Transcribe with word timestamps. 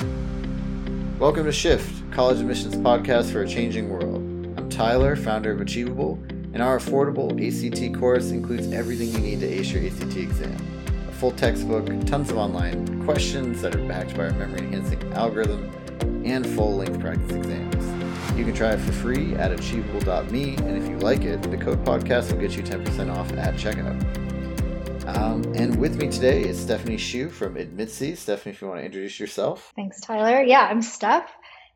Welcome 0.00 1.44
to 1.44 1.52
Shift, 1.52 2.10
College 2.10 2.40
Admissions 2.40 2.74
Podcast 2.76 3.30
for 3.32 3.42
a 3.42 3.48
Changing 3.48 3.90
World. 3.90 4.16
I'm 4.56 4.70
Tyler, 4.70 5.14
founder 5.14 5.52
of 5.52 5.60
Achievable, 5.60 6.18
and 6.54 6.62
our 6.62 6.78
affordable 6.78 7.30
ACT 7.32 7.98
course 7.98 8.30
includes 8.30 8.72
everything 8.72 9.08
you 9.12 9.18
need 9.18 9.40
to 9.40 9.46
ace 9.46 9.70
your 9.70 9.84
ACT 9.84 10.16
exam. 10.16 10.56
A 11.08 11.12
full 11.12 11.32
textbook, 11.32 11.86
tons 12.06 12.30
of 12.30 12.38
online 12.38 13.04
questions 13.04 13.60
that 13.60 13.74
are 13.74 13.86
backed 13.86 14.16
by 14.16 14.24
our 14.24 14.32
memory 14.32 14.60
enhancing 14.60 15.12
algorithm, 15.12 15.70
and 16.24 16.46
full 16.46 16.76
length 16.76 16.98
practice 16.98 17.32
exams. 17.32 18.38
You 18.38 18.46
can 18.46 18.54
try 18.54 18.72
it 18.72 18.80
for 18.80 18.92
free 18.92 19.34
at 19.34 19.52
achievable.me, 19.52 20.56
and 20.56 20.82
if 20.82 20.88
you 20.88 20.96
like 21.00 21.24
it, 21.24 21.42
the 21.42 21.58
code 21.58 21.84
podcast 21.84 22.32
will 22.32 22.40
get 22.40 22.56
you 22.56 22.62
10% 22.62 23.14
off 23.14 23.30
at 23.34 23.54
checkout. 23.56 24.19
Um, 25.20 25.42
and 25.54 25.78
with 25.78 26.00
me 26.00 26.08
today 26.08 26.44
is 26.44 26.58
Stephanie 26.58 26.96
Shyu 26.96 27.30
from 27.30 27.56
Admitsee. 27.56 28.16
Stephanie, 28.16 28.54
if 28.54 28.62
you 28.62 28.68
want 28.68 28.80
to 28.80 28.86
introduce 28.86 29.20
yourself. 29.20 29.70
Thanks, 29.76 30.00
Tyler. 30.00 30.42
Yeah, 30.42 30.62
I'm 30.62 30.80
Steph, 30.80 31.30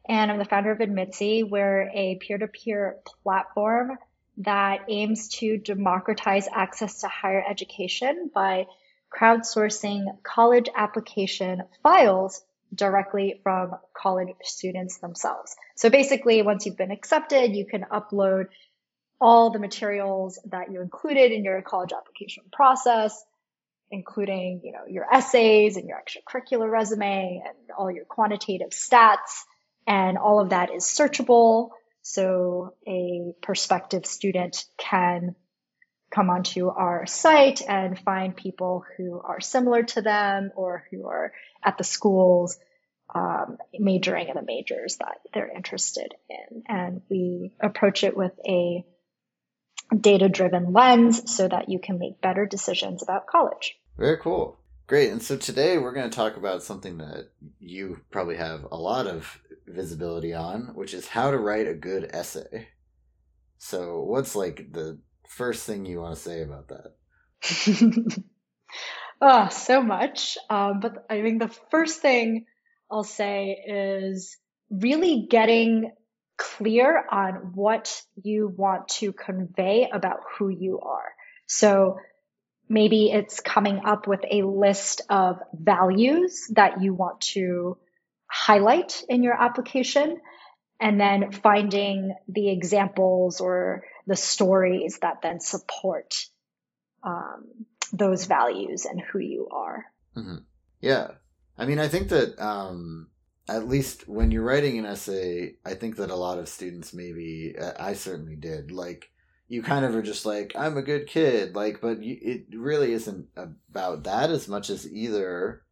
and 0.09 0.31
I'm 0.31 0.39
the 0.39 0.47
founder 0.47 0.73
of 0.73 0.79
Admitsee. 0.79 1.47
We're 1.47 1.91
a 1.93 2.19
peer-to-peer 2.23 2.97
platform 3.23 3.99
that 4.39 4.87
aims 4.89 5.29
to 5.41 5.59
democratize 5.59 6.49
access 6.51 7.03
to 7.03 7.09
higher 7.09 7.45
education 7.47 8.31
by 8.35 8.67
crowdsourcing 9.15 10.05
college 10.23 10.71
application 10.75 11.65
files 11.83 12.43
directly 12.75 13.41
from 13.43 13.73
college 13.95 14.31
students 14.43 14.99
themselves. 14.99 15.55
So 15.77 15.91
basically, 15.91 16.41
once 16.41 16.65
you've 16.65 16.79
been 16.79 16.91
accepted, 16.91 17.55
you 17.55 17.67
can 17.67 17.85
upload 17.93 18.47
all 19.21 19.51
the 19.51 19.59
materials 19.59 20.39
that 20.47 20.73
you 20.73 20.81
included 20.81 21.31
in 21.31 21.45
your 21.45 21.61
college 21.61 21.93
application 21.93 22.45
process, 22.51 23.23
including, 23.91 24.61
you 24.65 24.73
know, 24.73 24.87
your 24.89 25.07
essays 25.13 25.77
and 25.77 25.89
your 25.89 25.99
extracurricular 25.99 26.71
resume 26.71 27.43
and 27.45 27.71
all 27.77 27.91
your 27.91 28.05
quantitative 28.05 28.71
stats. 28.71 29.45
And 29.87 30.19
all 30.19 30.41
of 30.41 30.51
that 30.51 30.73
is 30.73 30.85
searchable. 30.85 31.71
So 32.03 32.75
a 32.87 33.35
prospective 33.43 34.07
student 34.07 34.65
can 34.79 35.35
come 36.11 36.31
onto 36.31 36.69
our 36.69 37.07
site 37.07 37.63
and 37.67 37.99
find 37.99 38.37
people 38.37 38.85
who 38.97 39.21
are 39.21 39.41
similar 39.41 39.83
to 39.83 40.03
them 40.03 40.53
or 40.55 40.85
who 40.91 41.07
are 41.09 41.33
at 41.63 41.77
the 41.77 41.85
schools 41.85 42.57
um, 43.15 43.59
majoring 43.79 44.29
in 44.29 44.35
the 44.35 44.43
majors 44.43 44.97
that 44.97 45.19
they're 45.33 45.51
interested 45.55 46.15
in. 46.29 46.63
And 46.69 47.03
we 47.11 47.53
approach 47.61 48.05
it 48.05 48.17
with 48.17 48.33
a 48.47 48.85
data 49.99 50.29
driven 50.29 50.73
lens 50.73 51.31
so 51.35 51.49
that 51.49 51.69
you 51.69 51.79
can 51.79 51.99
make 51.99 52.21
better 52.21 52.47
decisions 52.47 53.03
about 53.03 53.27
college. 53.27 53.77
Very 53.97 54.19
cool. 54.19 54.59
Great. 54.87 55.11
And 55.11 55.23
so 55.23 55.37
today 55.37 55.79
we're 55.79 55.95
going 55.95 56.11
to 56.11 56.15
talk 56.15 56.37
about 56.37 56.63
something 56.63 56.99
that 56.99 57.31
you 57.59 58.01
probably 58.11 58.37
have 58.37 58.67
a 58.71 58.77
lot 58.77 59.07
of 59.07 59.41
visibility 59.67 60.35
on, 60.35 60.75
which 60.75 60.93
is 60.93 61.09
how 61.09 61.31
to 61.31 61.39
write 61.39 61.67
a 61.67 61.75
good 61.75 62.11
essay. 62.13 62.69
So, 63.59 64.03
what's 64.03 64.37
like 64.37 64.73
the 64.73 64.99
first 65.27 65.65
thing 65.65 65.87
you 65.87 66.01
want 66.01 66.17
to 66.17 66.21
say 66.21 66.43
about 66.43 66.69
that? 66.69 68.23
oh, 69.23 69.49
so 69.51 69.83
much. 69.83 70.37
Um, 70.51 70.81
but 70.81 71.07
I 71.09 71.23
think 71.23 71.41
the 71.41 71.57
first 71.71 72.03
thing 72.03 72.45
I'll 72.91 73.05
say 73.05 73.57
is 73.67 74.37
really 74.71 75.27
getting 75.31 75.93
clear 76.37 77.05
on 77.11 77.53
what 77.55 78.03
you 78.23 78.49
want 78.49 78.89
to 78.89 79.13
convey 79.13 79.89
about 79.93 80.21
who 80.37 80.49
you 80.49 80.81
are. 80.81 81.15
So 81.47 81.99
maybe 82.69 83.11
it's 83.11 83.41
coming 83.41 83.83
up 83.85 84.07
with 84.07 84.21
a 84.31 84.43
list 84.43 85.03
of 85.09 85.39
values 85.53 86.49
that 86.55 86.83
you 86.83 86.95
want 86.95 87.21
to 87.21 87.77
highlight 88.27 89.03
in 89.09 89.23
your 89.23 89.41
application 89.41 90.21
and 90.81 91.01
then 91.01 91.31
finding 91.31 92.15
the 92.29 92.51
examples 92.51 93.41
or 93.41 93.85
the 94.07 94.17
stories 94.17 94.99
that 95.03 95.23
then 95.23 95.41
support 95.41 96.27
um, 97.03 97.67
those 97.93 98.25
values 98.25 98.87
and 98.87 99.01
who 99.01 99.19
you 99.19 99.49
are. 99.51 99.85
Mm-hmm. 100.17 100.39
Yeah. 100.81 101.09
I 101.57 101.67
mean, 101.67 101.79
I 101.79 101.89
think 101.89 102.09
that 102.09 102.39
um, 102.43 103.09
at 103.49 103.69
least 103.69 104.09
when 104.09 104.31
you're 104.31 104.43
writing 104.43 104.79
an 104.79 104.87
essay, 104.87 105.57
I 105.65 105.75
think 105.75 105.97
that 105.97 106.11
a 106.11 106.17
lot 106.17 106.39
of 106.39 106.49
students 106.49 106.95
maybe, 106.95 107.55
uh, 107.61 107.73
I 107.79 107.95
certainly 107.95 108.37
did, 108.37 108.71
like, 108.71 109.11
you 109.49 109.63
kind 109.63 109.85
of 109.85 109.95
are 109.95 110.03
just 110.03 110.25
like, 110.25 110.55
I'm 110.57 110.77
a 110.77 110.83
good 110.83 111.07
kid, 111.07 111.55
like, 111.55 111.81
but 111.81 112.03
you, 112.03 112.17
it 112.21 112.47
really 112.55 112.93
isn't 112.93 113.29
about 113.37 114.05
that 114.05 114.31
as 114.31 114.49
much 114.49 114.71
as 114.71 114.91
either 114.91 115.63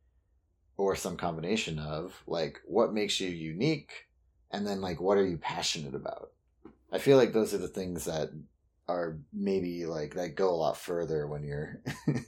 or 0.76 0.94
some 0.96 1.16
combination 1.16 1.78
of, 1.78 2.22
like, 2.26 2.60
what 2.66 2.92
makes 2.92 3.20
you 3.20 3.28
unique 3.28 4.08
and 4.50 4.66
then, 4.66 4.80
like, 4.80 5.00
what 5.00 5.16
are 5.16 5.26
you 5.26 5.38
passionate 5.38 5.94
about? 5.94 6.32
I 6.92 6.98
feel 6.98 7.16
like 7.16 7.32
those 7.32 7.54
are 7.54 7.58
the 7.58 7.68
things 7.68 8.04
that 8.04 8.30
are 8.88 9.18
maybe 9.32 9.86
like 9.86 10.14
that 10.14 10.36
go 10.36 10.50
a 10.50 10.56
lot 10.56 10.76
further 10.76 11.26
when 11.26 11.42
you're 11.42 11.80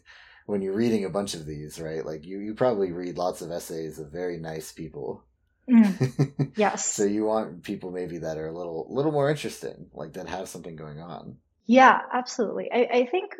when 0.46 0.62
you're 0.62 0.74
reading 0.74 1.04
a 1.04 1.10
bunch 1.10 1.34
of 1.34 1.46
these, 1.46 1.80
right? 1.80 2.04
Like 2.04 2.24
you, 2.24 2.38
you 2.38 2.54
probably 2.54 2.92
read 2.92 3.18
lots 3.18 3.42
of 3.42 3.50
essays 3.50 3.98
of 3.98 4.10
very 4.10 4.38
nice 4.38 4.72
people. 4.72 5.24
Mm. 5.70 6.52
Yes. 6.56 6.84
so 6.84 7.04
you 7.04 7.24
want 7.24 7.62
people 7.62 7.90
maybe 7.90 8.18
that 8.18 8.38
are 8.38 8.46
a 8.46 8.52
little, 8.52 8.86
little 8.90 9.12
more 9.12 9.30
interesting, 9.30 9.86
like 9.92 10.12
that 10.14 10.28
have 10.28 10.48
something 10.48 10.76
going 10.76 11.00
on. 11.00 11.38
Yeah, 11.66 11.98
absolutely. 12.12 12.70
I, 12.72 12.88
I 12.92 13.06
think 13.06 13.32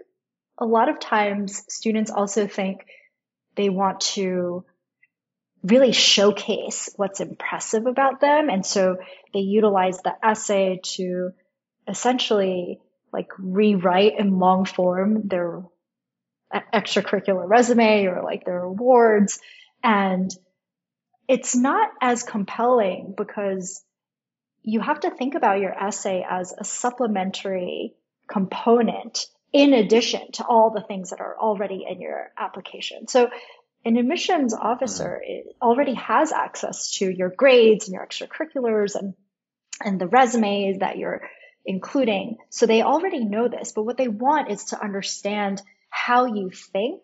a 0.58 0.64
lot 0.64 0.88
of 0.88 1.00
times 1.00 1.62
students 1.68 2.10
also 2.10 2.46
think 2.46 2.86
they 3.56 3.68
want 3.68 4.00
to 4.00 4.64
really 5.62 5.92
showcase 5.92 6.90
what's 6.96 7.20
impressive 7.20 7.86
about 7.86 8.20
them. 8.20 8.50
And 8.50 8.64
so 8.64 8.98
they 9.32 9.40
utilize 9.40 9.98
the 10.02 10.14
essay 10.22 10.80
to 10.96 11.30
essentially 11.88 12.80
like 13.12 13.28
rewrite 13.38 14.18
in 14.18 14.38
long 14.38 14.64
form 14.64 15.28
their 15.28 15.62
extracurricular 16.52 17.48
resume 17.48 18.06
or 18.06 18.22
like 18.22 18.44
their 18.44 18.62
awards. 18.62 19.38
And 19.82 20.30
it's 21.28 21.56
not 21.56 21.90
as 22.00 22.22
compelling 22.22 23.14
because 23.16 23.82
you 24.62 24.80
have 24.80 25.00
to 25.00 25.10
think 25.10 25.34
about 25.34 25.60
your 25.60 25.72
essay 25.72 26.24
as 26.28 26.54
a 26.58 26.64
supplementary 26.64 27.94
component 28.28 29.26
in 29.52 29.72
addition 29.72 30.32
to 30.32 30.44
all 30.44 30.70
the 30.70 30.82
things 30.82 31.10
that 31.10 31.20
are 31.20 31.38
already 31.38 31.84
in 31.88 32.00
your 32.00 32.30
application. 32.36 33.06
So 33.06 33.30
an 33.84 33.96
admissions 33.96 34.54
officer 34.54 35.22
mm-hmm. 35.24 35.48
already 35.62 35.94
has 35.94 36.32
access 36.32 36.92
to 36.92 37.10
your 37.10 37.28
grades 37.28 37.86
and 37.86 37.94
your 37.94 38.06
extracurriculars 38.06 38.94
and, 38.94 39.14
and 39.82 40.00
the 40.00 40.08
resumes 40.08 40.78
that 40.78 40.96
you're 40.96 41.28
including. 41.66 42.38
So 42.50 42.66
they 42.66 42.82
already 42.82 43.24
know 43.24 43.48
this, 43.48 43.72
but 43.72 43.84
what 43.84 43.96
they 43.96 44.08
want 44.08 44.50
is 44.50 44.64
to 44.66 44.82
understand 44.82 45.62
how 45.90 46.26
you 46.26 46.50
think 46.50 47.02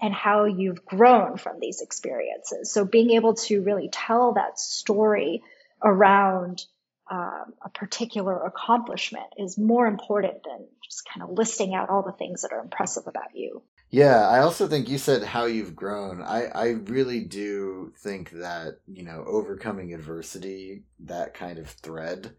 and 0.00 0.14
how 0.14 0.44
you've 0.44 0.84
grown 0.84 1.36
from 1.36 1.60
these 1.60 1.80
experiences. 1.80 2.72
So 2.72 2.84
being 2.84 3.10
able 3.10 3.34
to 3.34 3.62
really 3.62 3.88
tell 3.92 4.34
that 4.34 4.58
story 4.58 5.42
around 5.82 6.64
um, 7.10 7.54
a 7.62 7.68
particular 7.68 8.36
accomplishment 8.44 9.26
is 9.36 9.58
more 9.58 9.86
important 9.86 10.44
than 10.44 10.66
just 10.84 11.08
kind 11.12 11.22
of 11.22 11.36
listing 11.36 11.74
out 11.74 11.90
all 11.90 12.02
the 12.02 12.12
things 12.12 12.42
that 12.42 12.52
are 12.52 12.60
impressive 12.60 13.04
about 13.06 13.34
you. 13.34 13.62
Yeah, 13.90 14.28
I 14.28 14.40
also 14.40 14.68
think 14.68 14.88
you 14.88 14.98
said 14.98 15.24
how 15.24 15.46
you've 15.46 15.74
grown. 15.74 16.22
I, 16.22 16.44
I 16.44 16.68
really 16.68 17.24
do 17.24 17.92
think 17.98 18.30
that, 18.30 18.78
you 18.86 19.02
know, 19.02 19.24
overcoming 19.26 19.92
adversity, 19.92 20.84
that 21.00 21.34
kind 21.34 21.58
of 21.58 21.68
thread, 21.68 22.36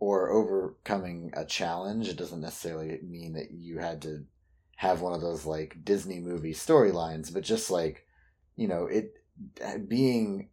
or 0.00 0.30
overcoming 0.30 1.32
a 1.36 1.44
challenge, 1.44 2.08
it 2.08 2.16
doesn't 2.16 2.40
necessarily 2.40 2.98
mean 3.04 3.34
that 3.34 3.52
you 3.52 3.78
had 3.78 4.02
to 4.02 4.24
have 4.78 5.00
one 5.00 5.12
of 5.12 5.20
those 5.20 5.44
like 5.44 5.84
Disney 5.84 6.20
movie 6.20 6.54
storylines, 6.54 7.34
but 7.34 7.42
just 7.42 7.68
like, 7.68 8.06
you 8.54 8.68
know, 8.68 8.86
it 8.86 9.12
being 9.88 10.50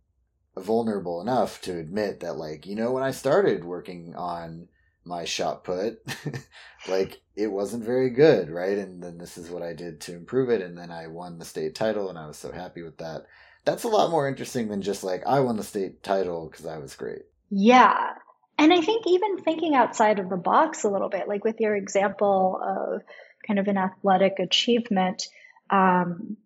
vulnerable 0.58 1.22
enough 1.22 1.62
to 1.62 1.78
admit 1.78 2.22
that 2.22 2.36
like, 2.36 2.66
you 2.66 2.76
know, 2.76 2.92
when 2.92 3.04
I 3.04 3.12
started 3.12 3.64
working 3.64 4.16
on 4.16 4.68
my 5.04 5.26
shot 5.26 5.64
put, 5.64 6.02
like 6.88 7.22
it 7.36 7.52
wasn't 7.52 7.84
very 7.84 8.10
good, 8.10 8.50
right? 8.50 8.80
And 8.80 9.04
then 9.04 9.20
this 9.20 9.38
is 9.38 9.52
what 9.52 9.62
I 9.62 9.74
did 9.74 10.02
to 10.02 10.16
improve 10.16 10.50
it 10.50 10.64
and 10.64 10.76
then 10.76 10.90
I 10.90 11.06
won 11.06 11.38
the 11.38 11.46
state 11.46 11.76
title 11.76 12.10
and 12.10 12.18
I 12.18 12.26
was 12.26 12.38
so 12.38 12.52
happy 12.52 12.82
with 12.82 12.98
that. 12.98 13.28
That's 13.64 13.84
a 13.84 13.90
lot 13.90 14.10
more 14.10 14.28
interesting 14.28 14.70
than 14.70 14.82
just 14.82 15.04
like 15.04 15.22
I 15.28 15.40
won 15.42 15.56
the 15.56 15.64
state 15.64 16.02
title 16.02 16.50
cuz 16.50 16.66
I 16.66 16.80
was 16.80 16.96
great. 16.96 17.26
Yeah. 17.52 18.14
And 18.58 18.74
I 18.74 18.82
think 18.82 19.06
even 19.06 19.38
thinking 19.38 19.76
outside 19.76 20.18
of 20.18 20.30
the 20.30 20.38
box 20.38 20.84
a 20.84 20.90
little 20.90 21.10
bit, 21.10 21.28
like 21.28 21.44
with 21.44 21.60
your 21.60 21.76
example 21.76 22.60
of 22.60 23.04
kind 23.46 23.60
of 23.60 23.68
an 23.68 23.78
athletic 23.78 24.40
achievement. 24.40 25.28
Um, 25.70 26.38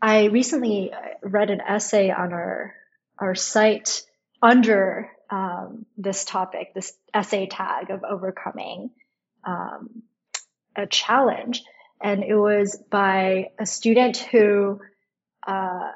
I 0.00 0.26
recently 0.26 0.92
read 1.22 1.50
an 1.50 1.60
essay 1.60 2.10
on 2.10 2.32
our 2.32 2.74
our 3.18 3.34
site 3.34 4.02
under 4.42 5.10
um, 5.30 5.86
this 5.96 6.24
topic, 6.24 6.74
this 6.74 6.92
essay 7.14 7.46
tag 7.46 7.90
of 7.90 8.04
overcoming 8.04 8.90
um, 9.44 10.02
a 10.76 10.86
challenge, 10.86 11.62
and 12.02 12.22
it 12.22 12.36
was 12.36 12.78
by 12.90 13.50
a 13.58 13.66
student 13.66 14.18
who 14.18 14.80
uh, 15.46 15.90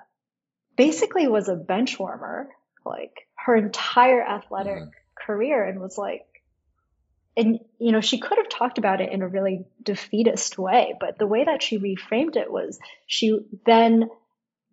basically 0.76 1.28
was 1.28 1.48
a 1.48 1.54
bench 1.54 1.98
warmer 1.98 2.48
like 2.84 3.28
her 3.36 3.56
entire 3.56 4.22
athletic 4.22 4.82
mm. 4.82 4.90
career 5.14 5.64
and 5.64 5.80
was 5.80 5.98
like, 5.98 6.26
and 7.36 7.60
you 7.78 7.92
know 7.92 8.00
she 8.00 8.18
could 8.18 8.38
have 8.38 8.48
talked 8.48 8.78
about 8.78 9.00
it 9.00 9.12
in 9.12 9.22
a 9.22 9.28
really 9.28 9.64
defeatist 9.82 10.58
way 10.58 10.94
but 11.00 11.18
the 11.18 11.26
way 11.26 11.44
that 11.44 11.62
she 11.62 11.78
reframed 11.78 12.36
it 12.36 12.50
was 12.50 12.78
she 13.06 13.38
then 13.66 14.08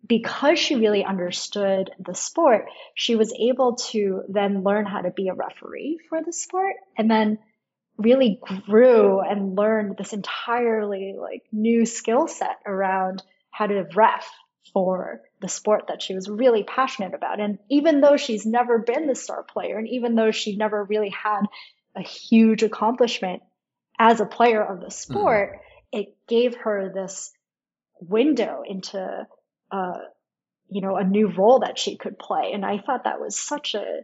because 0.06 0.58
she 0.58 0.76
really 0.76 1.04
understood 1.04 1.90
the 1.98 2.14
sport 2.14 2.66
she 2.94 3.16
was 3.16 3.32
able 3.38 3.76
to 3.76 4.22
then 4.28 4.62
learn 4.62 4.86
how 4.86 5.00
to 5.00 5.10
be 5.10 5.28
a 5.28 5.34
referee 5.34 5.98
for 6.08 6.22
the 6.24 6.32
sport 6.32 6.74
and 6.96 7.10
then 7.10 7.38
really 7.98 8.40
grew 8.66 9.20
and 9.20 9.56
learned 9.56 9.96
this 9.96 10.12
entirely 10.12 11.16
like 11.18 11.42
new 11.52 11.84
skill 11.84 12.28
set 12.28 12.56
around 12.64 13.22
how 13.50 13.66
to 13.66 13.84
ref 13.94 14.28
for 14.72 15.20
the 15.40 15.48
sport 15.48 15.86
that 15.88 16.02
she 16.02 16.14
was 16.14 16.28
really 16.28 16.62
passionate 16.62 17.14
about. 17.14 17.40
And 17.40 17.58
even 17.70 18.00
though 18.00 18.16
she's 18.16 18.46
never 18.46 18.78
been 18.78 19.06
the 19.06 19.14
star 19.14 19.42
player, 19.42 19.78
and 19.78 19.88
even 19.88 20.14
though 20.14 20.30
she 20.30 20.56
never 20.56 20.84
really 20.84 21.10
had 21.10 21.42
a 21.96 22.02
huge 22.02 22.62
accomplishment 22.62 23.42
as 23.98 24.20
a 24.20 24.26
player 24.26 24.62
of 24.62 24.80
the 24.80 24.86
mm-hmm. 24.86 25.12
sport, 25.12 25.52
mm-hmm. 25.52 26.00
it 26.00 26.16
gave 26.28 26.54
her 26.56 26.92
this 26.94 27.32
window 28.00 28.62
into, 28.66 29.26
uh, 29.70 29.98
you 30.68 30.80
know, 30.80 30.96
a 30.96 31.04
new 31.04 31.28
role 31.28 31.60
that 31.60 31.78
she 31.78 31.96
could 31.96 32.18
play. 32.18 32.52
And 32.52 32.64
I 32.64 32.78
thought 32.78 33.04
that 33.04 33.20
was 33.20 33.38
such 33.38 33.74
a, 33.74 34.00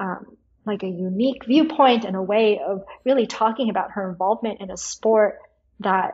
um, 0.00 0.36
like 0.64 0.82
a 0.82 0.88
unique 0.88 1.44
viewpoint 1.46 2.04
and 2.04 2.16
a 2.16 2.22
way 2.22 2.60
of 2.66 2.82
really 3.04 3.26
talking 3.26 3.70
about 3.70 3.92
her 3.92 4.10
involvement 4.10 4.60
in 4.60 4.70
a 4.70 4.76
sport 4.76 5.38
that 5.80 6.12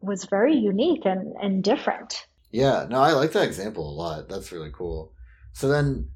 was 0.00 0.24
very 0.24 0.56
unique 0.56 1.04
and, 1.04 1.34
and 1.40 1.62
different. 1.62 2.26
Yeah, 2.50 2.86
no, 2.88 3.00
I 3.00 3.12
like 3.12 3.32
that 3.32 3.46
example 3.46 3.88
a 3.88 3.92
lot. 3.92 4.28
That's 4.28 4.52
really 4.52 4.70
cool. 4.72 5.12
So 5.52 5.68
then 5.68 6.10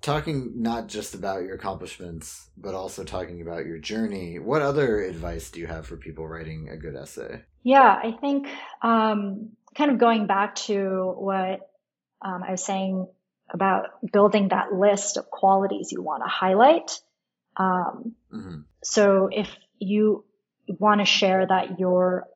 talking 0.00 0.62
not 0.62 0.86
just 0.86 1.14
about 1.14 1.42
your 1.42 1.54
accomplishments, 1.54 2.48
but 2.56 2.74
also 2.74 3.04
talking 3.04 3.40
about 3.40 3.66
your 3.66 3.78
journey, 3.78 4.38
what 4.38 4.62
other 4.62 5.00
advice 5.00 5.50
do 5.50 5.60
you 5.60 5.66
have 5.66 5.86
for 5.86 5.96
people 5.96 6.26
writing 6.26 6.68
a 6.68 6.76
good 6.76 6.94
essay? 6.94 7.42
Yeah, 7.62 7.98
I 8.02 8.12
think 8.12 8.48
um, 8.82 9.50
kind 9.76 9.90
of 9.90 9.98
going 9.98 10.26
back 10.26 10.54
to 10.56 11.14
what 11.16 11.70
um, 12.22 12.42
I 12.46 12.52
was 12.52 12.64
saying 12.64 13.08
about 13.52 13.86
building 14.12 14.48
that 14.48 14.72
list 14.72 15.16
of 15.16 15.30
qualities 15.30 15.90
you 15.90 16.02
want 16.02 16.22
to 16.22 16.28
highlight. 16.28 17.00
Um, 17.56 18.14
mm-hmm. 18.32 18.60
So 18.84 19.28
if 19.32 19.48
you 19.78 20.24
want 20.66 21.00
to 21.00 21.04
share 21.06 21.46
that 21.46 21.78
you're, 21.78 22.26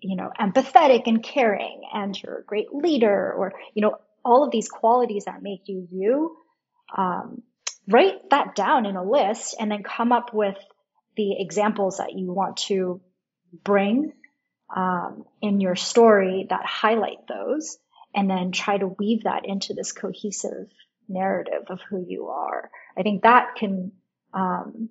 you 0.00 0.16
know, 0.16 0.30
empathetic 0.38 1.02
and 1.06 1.22
caring 1.22 1.82
and 1.92 2.20
you're 2.20 2.38
a 2.38 2.44
great 2.44 2.74
leader 2.74 3.32
or, 3.32 3.52
you 3.74 3.82
know, 3.82 3.98
all 4.24 4.44
of 4.44 4.50
these 4.50 4.68
qualities 4.68 5.24
that 5.26 5.42
make 5.42 5.62
you 5.66 5.86
you, 5.90 6.36
um, 6.94 7.42
write 7.88 8.30
that 8.30 8.54
down 8.54 8.86
in 8.86 8.96
a 8.96 9.04
list 9.04 9.54
and 9.58 9.70
then 9.70 9.82
come 9.82 10.12
up 10.12 10.32
with 10.34 10.56
the 11.16 11.40
examples 11.40 11.98
that 11.98 12.12
you 12.12 12.32
want 12.32 12.58
to 12.58 13.00
bring 13.64 14.12
um, 14.74 15.24
in 15.40 15.60
your 15.60 15.76
story 15.76 16.46
that 16.50 16.64
highlight 16.64 17.26
those 17.28 17.78
and 18.14 18.28
then 18.28 18.50
try 18.50 18.76
to 18.76 18.86
weave 18.86 19.24
that 19.24 19.46
into 19.46 19.74
this 19.74 19.92
cohesive 19.92 20.68
narrative 21.08 21.64
of 21.68 21.80
who 21.88 22.04
you 22.06 22.28
are. 22.28 22.70
I 22.96 23.02
think 23.02 23.22
that 23.22 23.56
can 23.56 23.92
um, 24.34 24.90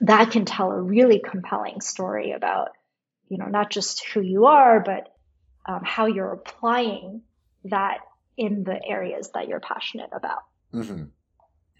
that 0.00 0.30
can 0.30 0.44
tell 0.44 0.70
a 0.70 0.80
really 0.80 1.22
compelling 1.24 1.80
story 1.80 2.32
about 2.32 2.70
you 3.28 3.38
know 3.38 3.46
not 3.46 3.70
just 3.70 4.04
who 4.06 4.20
you 4.20 4.46
are 4.46 4.80
but 4.80 5.08
um, 5.66 5.82
how 5.82 6.06
you're 6.06 6.32
applying 6.32 7.22
that 7.64 7.98
in 8.36 8.64
the 8.64 8.78
areas 8.86 9.30
that 9.34 9.48
you're 9.48 9.60
passionate 9.60 10.10
about. 10.12 10.42
Mm-hmm. 10.74 11.04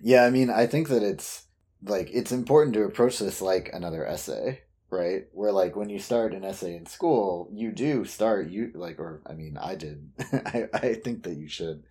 Yeah, 0.01 0.25
I 0.25 0.31
mean, 0.31 0.51
I 0.51 0.67
think 0.67 0.89
that 0.89 1.03
it's 1.03 1.45
like 1.83 2.11
it's 2.13 2.33
important 2.33 2.75
to 2.75 2.83
approach 2.83 3.19
this 3.19 3.41
like 3.41 3.71
another 3.73 4.07
essay, 4.07 4.63
right? 4.91 5.25
Where 5.33 5.53
like 5.53 5.77
when 5.77 5.89
you 5.89 5.99
start 5.99 6.35
an 6.35 6.45
essay 6.45 6.77
in 6.77 6.87
school, 6.87 7.49
you 7.53 7.73
do 7.73 8.05
start 8.05 8.49
you 8.51 8.73
like 8.75 8.99
or 8.99 9.23
I 9.27 9.35
mean, 9.35 9.57
I 9.57 9.75
did. 9.75 10.11
I 10.33 10.69
I 10.73 10.95
think 10.95 11.23
that 11.25 11.37
you 11.37 11.49
should 11.49 11.85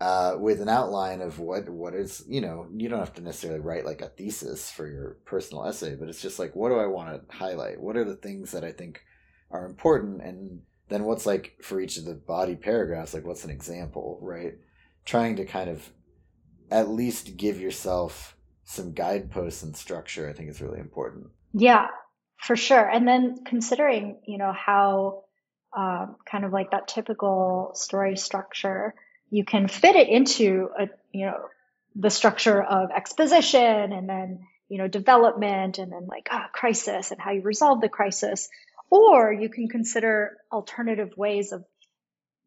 uh, 0.00 0.36
with 0.38 0.60
an 0.62 0.68
outline 0.68 1.20
of 1.20 1.38
what 1.38 1.68
what 1.68 1.94
is 1.94 2.24
you 2.26 2.40
know 2.40 2.66
you 2.74 2.88
don't 2.88 2.98
have 2.98 3.14
to 3.14 3.22
necessarily 3.22 3.60
write 3.60 3.84
like 3.84 4.00
a 4.00 4.08
thesis 4.08 4.70
for 4.70 4.86
your 4.86 5.18
personal 5.26 5.66
essay, 5.66 5.94
but 5.94 6.08
it's 6.08 6.22
just 6.22 6.38
like 6.38 6.56
what 6.56 6.70
do 6.70 6.78
I 6.78 6.86
want 6.86 7.28
to 7.28 7.36
highlight? 7.36 7.80
What 7.80 7.96
are 7.96 8.04
the 8.04 8.16
things 8.16 8.52
that 8.52 8.64
I 8.64 8.72
think 8.72 9.02
are 9.50 9.66
important, 9.66 10.22
and 10.22 10.62
then 10.88 11.04
what's 11.04 11.26
like 11.26 11.56
for 11.62 11.80
each 11.80 11.98
of 11.98 12.06
the 12.06 12.14
body 12.14 12.56
paragraphs, 12.56 13.12
like 13.12 13.26
what's 13.26 13.44
an 13.44 13.50
example, 13.50 14.18
right? 14.22 14.54
Trying 15.04 15.36
to 15.36 15.44
kind 15.44 15.68
of 15.68 15.90
at 16.70 16.88
least 16.88 17.36
give 17.36 17.60
yourself 17.60 18.36
some 18.64 18.92
guideposts 18.92 19.62
and 19.62 19.76
structure, 19.76 20.28
I 20.28 20.32
think 20.32 20.48
is 20.48 20.60
really 20.60 20.78
important. 20.78 21.28
Yeah, 21.52 21.88
for 22.36 22.56
sure. 22.56 22.88
And 22.88 23.06
then 23.06 23.38
considering, 23.44 24.20
you 24.26 24.38
know, 24.38 24.52
how 24.52 25.24
um, 25.76 26.16
kind 26.24 26.44
of 26.44 26.52
like 26.52 26.70
that 26.70 26.88
typical 26.88 27.72
story 27.74 28.16
structure, 28.16 28.94
you 29.30 29.44
can 29.44 29.68
fit 29.68 29.96
it 29.96 30.08
into 30.08 30.68
a, 30.78 30.88
you 31.12 31.26
know, 31.26 31.38
the 31.96 32.10
structure 32.10 32.62
of 32.62 32.90
exposition 32.90 33.92
and 33.92 34.08
then, 34.08 34.46
you 34.68 34.78
know, 34.78 34.86
development 34.86 35.78
and 35.78 35.92
then 35.92 36.06
like 36.06 36.28
ah, 36.30 36.48
crisis 36.52 37.10
and 37.10 37.20
how 37.20 37.32
you 37.32 37.42
resolve 37.42 37.80
the 37.80 37.88
crisis. 37.88 38.48
Or 38.90 39.32
you 39.32 39.48
can 39.48 39.68
consider 39.68 40.36
alternative 40.52 41.10
ways 41.16 41.52
of 41.52 41.64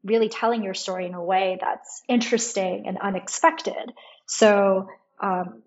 really 0.04 0.30
telling 0.30 0.64
your 0.64 0.74
story 0.74 1.06
in 1.06 1.14
a 1.14 1.24
way 1.24 1.58
that's 1.62 2.02
interesting 2.10 2.86
and 2.88 2.98
unexpected. 2.98 3.94
So 4.26 4.90
um, 5.20 5.64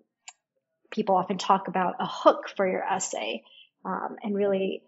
people 0.91 1.15
often 1.15 1.37
talk 1.37 1.67
about 1.67 1.95
a 1.99 2.07
hook 2.07 2.49
for 2.55 2.67
your 2.67 2.83
essay 2.83 3.43
um, 3.85 4.17
and 4.23 4.35
really 4.35 4.83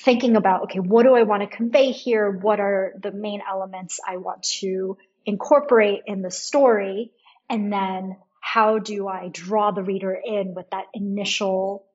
thinking 0.00 0.36
about 0.36 0.64
okay, 0.64 0.78
what 0.78 1.02
do 1.02 1.14
I 1.14 1.22
want 1.22 1.42
to 1.42 1.56
convey 1.56 1.90
here? 1.90 2.30
What 2.30 2.60
are 2.60 2.92
the 3.00 3.10
main 3.10 3.40
elements 3.48 4.00
I 4.06 4.18
want 4.18 4.44
to 4.60 4.96
incorporate 5.26 6.02
in 6.06 6.22
the 6.22 6.30
story? 6.30 7.12
And 7.50 7.72
then 7.72 8.16
how 8.40 8.78
do 8.78 9.08
I 9.08 9.28
draw 9.32 9.72
the 9.72 9.82
reader 9.82 10.14
in 10.14 10.54
with 10.54 10.70
that 10.70 10.86
initial, 10.94 11.86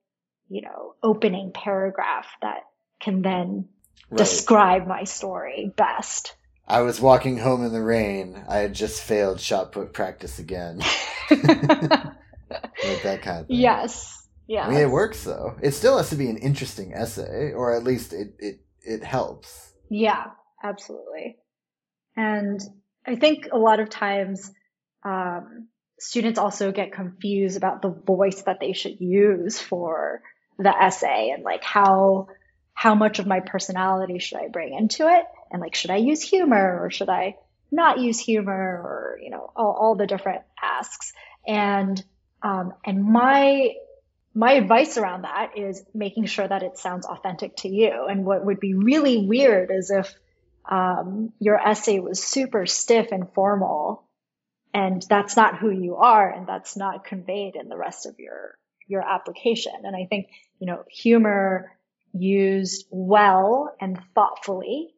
you 0.50 0.62
know, 0.62 0.96
opening 1.02 1.52
paragraph 1.54 2.28
that 2.42 2.64
can 3.00 3.22
then 3.22 3.70
right. 4.10 4.18
describe 4.18 4.88
my 4.88 5.06
story 5.06 5.72
best? 5.76 6.36
I 6.68 6.82
was 6.82 7.02
walking 7.02 7.38
home 7.38 7.64
in 7.64 7.74
the 7.74 7.82
rain. 7.82 8.44
I 8.48 8.58
had 8.58 8.74
just 8.74 9.02
failed 9.02 9.40
shot 9.40 9.72
put 9.72 9.94
practice 9.94 10.40
again. 10.40 10.78
like 11.30 13.04
that 13.04 13.20
kind 13.22 13.42
of 13.42 13.48
thing. 13.48 13.60
Yes. 13.60 14.28
Yeah. 14.48 14.68
I 14.68 14.70
mean, 14.70 14.80
it 14.80 14.90
works 14.90 15.24
though. 15.24 15.56
It 15.62 15.72
still 15.72 15.98
has 15.98 16.10
to 16.10 16.16
be 16.16 16.30
an 16.30 16.38
interesting 16.38 16.94
essay, 16.94 17.52
or 17.54 17.76
at 17.76 17.84
least 17.84 18.14
it 18.14 18.36
it 18.40 18.60
it 18.82 19.04
helps. 19.04 19.74
Yeah, 19.90 20.26
absolutely. 20.64 21.38
And 22.16 22.62
I 23.06 23.16
think 23.16 23.48
a 23.52 23.58
lot 23.58 23.80
of 23.80 23.90
times 23.90 24.52
um, 25.04 25.68
students 26.00 26.40
also 26.40 26.72
get 26.72 26.94
confused 26.94 27.58
about 27.58 27.82
the 27.82 27.90
voice 27.90 28.44
that 28.44 28.60
they 28.60 28.74
should 28.74 29.00
use 29.00 29.60
for 29.60 30.22
the 30.60 30.70
essay 30.70 31.32
and 31.34 31.44
like 31.44 31.64
how 31.64 32.28
how 32.74 32.96
much 32.96 33.20
of 33.20 33.28
my 33.28 33.40
personality 33.40 34.20
should 34.20 34.40
I 34.40 34.48
bring 34.48 34.74
into 34.74 35.08
it? 35.08 35.26
And 35.54 35.62
like, 35.62 35.76
should 35.76 35.92
I 35.92 35.98
use 35.98 36.22
humor 36.22 36.84
or 36.84 36.90
should 36.90 37.10
I 37.10 37.36
not 37.72 38.00
use 38.00 38.20
humor 38.20 38.52
or, 38.52 39.20
you 39.22 39.30
know, 39.30 39.52
all, 39.56 39.78
all 39.80 39.96
the 39.96 40.08
different 40.08 40.42
asks. 40.62 41.14
And, 41.48 42.04
um, 42.42 42.74
and 42.86 43.04
my, 43.04 43.74
my 44.34 44.54
advice 44.54 44.98
around 44.98 45.24
that 45.24 45.58
is 45.58 45.84
making 45.94 46.26
sure 46.26 46.48
that 46.48 46.64
it 46.64 46.78
sounds 46.78 47.06
authentic 47.06 47.56
to 47.58 47.70
you. 47.70 48.08
And 48.10 48.26
what 48.26 48.44
would 48.44 48.60
be 48.60 48.74
really 48.74 49.26
weird 49.28 49.72
is 49.72 49.92
if, 49.92 50.14
um, 50.70 51.34
your 51.40 51.60
essay 51.60 52.00
was 52.00 52.24
super 52.24 52.66
stiff 52.66 53.12
and 53.12 53.32
formal 53.34 54.08
and 54.74 55.06
that's 55.08 55.36
not 55.36 55.60
who 55.60 55.70
you 55.70 55.98
are 55.98 56.32
and 56.32 56.48
that's 56.48 56.76
not 56.76 57.06
conveyed 57.06 57.56
in 57.56 57.70
the 57.70 57.78
rest 57.78 58.06
of 58.08 58.16
your, 58.18 58.58
your 58.88 59.02
application. 59.02 59.74
And 59.84 59.96
I 59.96 60.08
think, 60.10 60.30
you 60.60 60.68
know, 60.68 60.84
humor 60.90 61.72
used 62.14 62.86
well 62.90 63.76
and 63.80 64.00
thoughtfully 64.16 64.93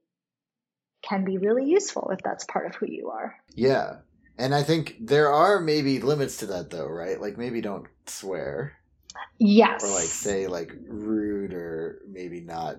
can 1.08 1.24
be 1.24 1.38
really 1.38 1.66
useful 1.66 2.10
if 2.12 2.20
that's 2.24 2.46
part 2.46 2.66
of 2.66 2.76
who 2.76 2.88
you 2.88 3.10
are. 3.10 3.36
Yeah. 3.54 3.98
And 4.38 4.54
I 4.54 4.64
think 4.64 4.98
there 5.00 5.32
are 5.32 5.60
maybe 5.60 6.00
limits 6.00 6.38
to 6.38 6.48
that 6.48 6.70
though, 6.70 6.88
right? 6.88 7.20
Like 7.20 7.38
maybe 7.38 7.62
don't 7.62 7.88
swear. 8.06 8.74
Yes. 9.38 9.84
Or 9.84 9.90
like 9.90 10.06
say 10.06 10.48
like 10.48 10.72
rude 10.88 11.54
or 11.54 12.02
maybe 12.08 12.42
not 12.42 12.78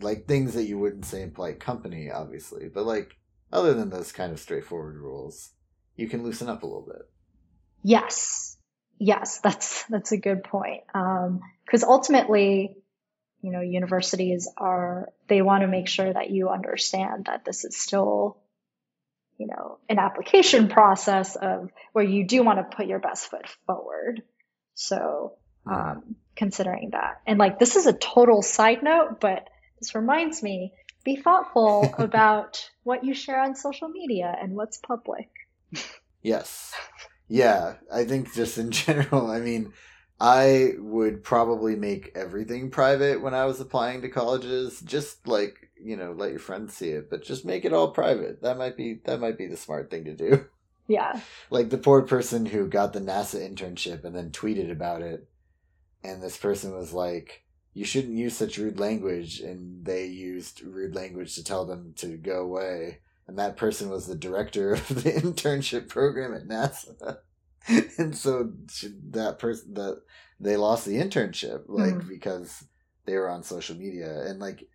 like 0.00 0.26
things 0.26 0.54
that 0.54 0.64
you 0.64 0.78
wouldn't 0.78 1.04
say 1.04 1.22
in 1.22 1.30
polite 1.30 1.60
company, 1.60 2.10
obviously. 2.10 2.68
But 2.68 2.84
like 2.84 3.16
other 3.52 3.74
than 3.74 3.90
those 3.90 4.12
kind 4.12 4.32
of 4.32 4.40
straightforward 4.40 4.98
rules, 4.98 5.50
you 5.96 6.08
can 6.08 6.22
loosen 6.22 6.48
up 6.48 6.62
a 6.62 6.66
little 6.66 6.86
bit. 6.86 7.08
Yes. 7.82 8.56
Yes, 8.98 9.38
that's 9.38 9.84
that's 9.84 10.12
a 10.12 10.16
good 10.16 10.42
point. 10.42 10.82
Um, 10.92 11.40
because 11.64 11.84
ultimately 11.84 12.77
you 13.42 13.52
know, 13.52 13.60
universities 13.60 14.48
are, 14.56 15.08
they 15.28 15.42
want 15.42 15.62
to 15.62 15.68
make 15.68 15.88
sure 15.88 16.12
that 16.12 16.30
you 16.30 16.48
understand 16.48 17.26
that 17.26 17.44
this 17.44 17.64
is 17.64 17.76
still, 17.76 18.38
you 19.36 19.46
know, 19.46 19.78
an 19.88 19.98
application 19.98 20.68
process 20.68 21.36
of 21.36 21.70
where 21.92 22.04
you 22.04 22.26
do 22.26 22.42
want 22.42 22.58
to 22.58 22.76
put 22.76 22.86
your 22.86 22.98
best 22.98 23.30
foot 23.30 23.46
forward. 23.66 24.22
So, 24.74 25.34
um, 25.66 26.16
considering 26.36 26.90
that. 26.92 27.20
And 27.26 27.38
like, 27.38 27.58
this 27.58 27.76
is 27.76 27.86
a 27.86 27.92
total 27.92 28.42
side 28.42 28.82
note, 28.82 29.20
but 29.20 29.48
this 29.80 29.94
reminds 29.94 30.42
me 30.42 30.72
be 31.04 31.16
thoughtful 31.16 31.94
about 31.98 32.68
what 32.82 33.04
you 33.04 33.14
share 33.14 33.40
on 33.40 33.54
social 33.54 33.88
media 33.88 34.34
and 34.40 34.54
what's 34.54 34.78
public. 34.78 35.28
Yes. 36.22 36.72
Yeah. 37.28 37.74
I 37.92 38.04
think 38.04 38.34
just 38.34 38.58
in 38.58 38.70
general, 38.72 39.30
I 39.30 39.40
mean, 39.40 39.72
I 40.20 40.72
would 40.78 41.22
probably 41.22 41.76
make 41.76 42.12
everything 42.14 42.70
private 42.70 43.20
when 43.20 43.34
I 43.34 43.44
was 43.44 43.60
applying 43.60 44.02
to 44.02 44.08
colleges. 44.08 44.80
Just 44.80 45.28
like, 45.28 45.70
you 45.80 45.96
know, 45.96 46.12
let 46.12 46.30
your 46.30 46.40
friends 46.40 46.74
see 46.74 46.90
it, 46.90 47.08
but 47.08 47.22
just 47.22 47.44
make 47.44 47.64
it 47.64 47.72
all 47.72 47.92
private. 47.92 48.42
That 48.42 48.58
might 48.58 48.76
be 48.76 49.00
that 49.04 49.20
might 49.20 49.38
be 49.38 49.46
the 49.46 49.56
smart 49.56 49.90
thing 49.90 50.04
to 50.04 50.14
do. 50.14 50.46
Yeah. 50.86 51.20
Like 51.50 51.70
the 51.70 51.78
poor 51.78 52.02
person 52.02 52.46
who 52.46 52.66
got 52.66 52.92
the 52.92 53.00
NASA 53.00 53.36
internship 53.36 54.04
and 54.04 54.14
then 54.14 54.30
tweeted 54.30 54.70
about 54.70 55.02
it 55.02 55.28
and 56.02 56.22
this 56.22 56.36
person 56.36 56.74
was 56.74 56.92
like, 56.92 57.44
"You 57.74 57.84
shouldn't 57.84 58.14
use 58.14 58.36
such 58.36 58.58
rude 58.58 58.78
language," 58.78 59.40
and 59.40 59.84
they 59.84 60.06
used 60.06 60.62
rude 60.62 60.94
language 60.94 61.34
to 61.34 61.44
tell 61.44 61.64
them 61.64 61.94
to 61.96 62.16
go 62.16 62.42
away. 62.42 63.00
And 63.26 63.38
that 63.38 63.56
person 63.56 63.90
was 63.90 64.06
the 64.06 64.14
director 64.14 64.72
of 64.72 64.88
the 64.88 65.12
internship 65.22 65.88
program 65.88 66.34
at 66.34 66.48
NASA, 66.48 67.18
and 67.98 68.16
so 68.16 68.50
that 69.10 69.38
person 69.38 69.74
that 69.74 70.02
they 70.40 70.56
lost 70.56 70.86
the 70.86 70.96
internship 70.96 71.64
like 71.66 71.94
mm. 71.94 72.08
because 72.08 72.64
they 73.04 73.14
were 73.14 73.28
on 73.28 73.42
social 73.42 73.76
media 73.76 74.22
and 74.26 74.38
like 74.38 74.68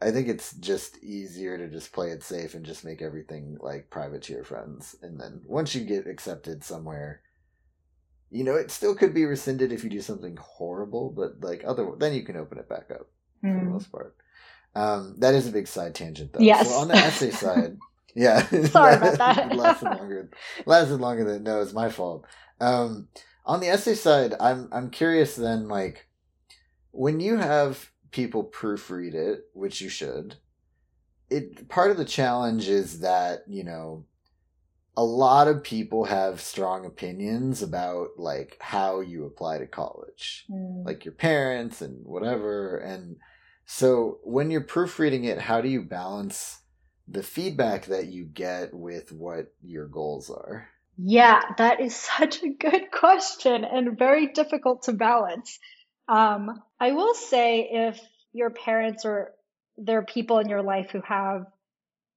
I 0.00 0.10
think 0.10 0.28
it's 0.28 0.52
just 0.54 1.02
easier 1.02 1.56
to 1.56 1.68
just 1.68 1.92
play 1.92 2.10
it 2.10 2.22
safe 2.22 2.54
and 2.54 2.64
just 2.64 2.84
make 2.84 3.00
everything 3.00 3.56
like 3.60 3.88
private 3.88 4.22
to 4.22 4.34
your 4.34 4.44
friends. 4.44 4.94
And 5.00 5.18
then 5.18 5.40
once 5.46 5.74
you 5.74 5.82
get 5.82 6.06
accepted 6.06 6.62
somewhere, 6.62 7.22
you 8.30 8.44
know, 8.44 8.54
it 8.54 8.70
still 8.70 8.94
could 8.94 9.14
be 9.14 9.24
rescinded 9.24 9.72
if 9.72 9.82
you 9.82 9.88
do 9.88 10.02
something 10.02 10.36
horrible, 10.36 11.10
but 11.10 11.40
like 11.40 11.62
other 11.64 11.90
then 11.96 12.12
you 12.12 12.22
can 12.22 12.36
open 12.36 12.58
it 12.58 12.68
back 12.68 12.90
up 12.90 13.08
mm. 13.42 13.52
for 13.52 13.60
the 13.60 13.64
hmm. 13.64 13.72
most 13.72 13.90
part. 13.90 14.16
Um, 14.74 15.14
that 15.18 15.34
is 15.34 15.46
a 15.46 15.52
big 15.52 15.68
side 15.68 15.94
tangent 15.94 16.32
though. 16.32 16.40
Yes. 16.40 16.68
So 16.68 16.74
on 16.74 16.88
the 16.88 16.96
essay 16.96 17.30
side, 17.44 17.78
yeah. 18.14 18.46
Sorry 18.66 18.94
about 18.96 19.18
that. 19.18 19.54
lasted 19.56 19.90
longer 19.90 20.30
lasted 20.66 21.00
longer 21.00 21.24
than 21.24 21.42
no, 21.42 21.60
it's 21.60 21.72
my 21.72 21.90
fault. 21.90 22.26
Um, 22.60 23.08
on 23.44 23.60
the 23.60 23.68
essay 23.68 23.94
side, 23.94 24.34
I'm 24.40 24.68
I'm 24.72 24.90
curious 24.90 25.36
then 25.36 25.68
like 25.68 26.08
when 26.92 27.20
you 27.20 27.36
have 27.36 27.90
people 28.10 28.44
proofread 28.44 29.14
it, 29.14 29.40
which 29.52 29.80
you 29.80 29.88
should, 29.88 30.36
it 31.28 31.68
part 31.68 31.90
of 31.90 31.96
the 31.96 32.04
challenge 32.04 32.68
is 32.68 33.00
that, 33.00 33.40
you 33.48 33.64
know, 33.64 34.04
a 34.96 35.04
lot 35.04 35.48
of 35.48 35.64
people 35.64 36.04
have 36.04 36.40
strong 36.40 36.86
opinions 36.86 37.62
about 37.62 38.10
like 38.16 38.56
how 38.60 39.00
you 39.00 39.24
apply 39.24 39.58
to 39.58 39.66
college 39.66 40.44
mm. 40.48 40.86
like 40.86 41.04
your 41.04 41.14
parents 41.14 41.82
and 41.82 42.04
whatever 42.06 42.78
and 42.78 43.16
so 43.66 44.18
when 44.22 44.52
you're 44.52 44.60
proofreading 44.60 45.24
it 45.24 45.38
how 45.38 45.60
do 45.60 45.68
you 45.68 45.82
balance 45.82 46.60
the 47.08 47.22
feedback 47.22 47.86
that 47.86 48.06
you 48.06 48.24
get 48.24 48.72
with 48.72 49.12
what 49.12 49.52
your 49.62 49.86
goals 49.86 50.30
are 50.30 50.68
yeah 50.96 51.40
that 51.58 51.80
is 51.80 51.94
such 52.18 52.42
a 52.42 52.48
good 52.48 52.90
question 52.90 53.64
and 53.64 53.98
very 53.98 54.28
difficult 54.28 54.84
to 54.84 54.92
balance 54.92 55.58
um, 56.08 56.62
i 56.80 56.92
will 56.92 57.14
say 57.14 57.68
if 57.70 58.00
your 58.32 58.50
parents 58.50 59.04
or 59.04 59.32
there 59.76 59.98
are 59.98 60.04
people 60.04 60.38
in 60.38 60.48
your 60.48 60.62
life 60.62 60.90
who 60.90 61.00
have 61.06 61.46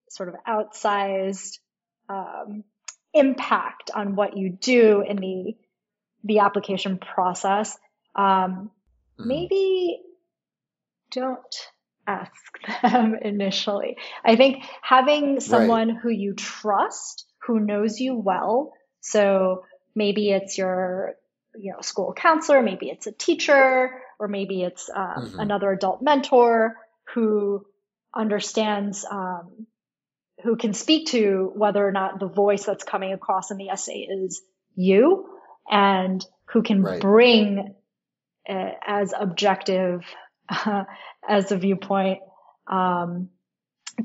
sort 0.09 0.29
of 0.29 0.35
outsized 0.47 1.57
um, 2.09 2.63
impact 3.13 3.91
on 3.93 4.15
what 4.15 4.37
you 4.37 4.49
do 4.49 5.03
in 5.07 5.17
the 5.17 5.55
the 6.23 6.39
application 6.39 6.97
process, 6.97 7.77
um, 8.15 8.71
mm. 9.19 9.25
maybe 9.25 10.01
don't 11.11 11.55
ask 12.07 12.31
them 12.81 13.15
initially. 13.21 13.97
I 14.23 14.35
think 14.35 14.63
having 14.81 15.39
someone 15.39 15.89
right. 15.89 15.97
who 16.01 16.09
you 16.09 16.33
trust, 16.33 17.25
who 17.45 17.59
knows 17.59 17.99
you 17.99 18.15
well, 18.15 18.73
so 19.01 19.63
maybe 19.95 20.31
it's 20.31 20.57
your 20.57 21.15
you 21.55 21.73
know 21.73 21.81
school 21.81 22.13
counselor, 22.13 22.61
maybe 22.61 22.89
it's 22.89 23.07
a 23.07 23.11
teacher, 23.11 24.01
or 24.19 24.27
maybe 24.27 24.63
it's 24.63 24.89
um, 24.89 25.05
mm-hmm. 25.17 25.39
another 25.39 25.71
adult 25.71 26.01
mentor 26.01 26.75
who 27.13 27.65
understands 28.15 29.05
um, 29.09 29.67
who 30.43 30.55
can 30.55 30.73
speak 30.73 31.07
to 31.07 31.51
whether 31.55 31.85
or 31.85 31.91
not 31.91 32.19
the 32.19 32.27
voice 32.27 32.63
that's 32.63 32.83
coming 32.83 33.13
across 33.13 33.51
in 33.51 33.57
the 33.57 33.69
essay 33.69 34.07
is 34.09 34.41
you 34.75 35.27
and 35.69 36.25
who 36.45 36.61
can 36.61 36.81
right. 36.81 37.01
bring 37.01 37.75
uh, 38.47 38.71
as 38.85 39.13
objective 39.17 40.03
uh, 40.49 40.83
as 41.27 41.51
a 41.51 41.57
viewpoint 41.57 42.19
um, 42.67 43.29